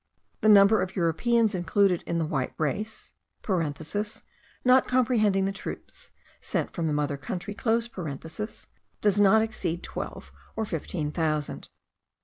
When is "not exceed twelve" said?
9.21-10.31